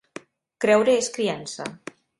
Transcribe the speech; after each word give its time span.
Creure 0.65 0.97
és 1.03 1.13
criança. 1.19 1.73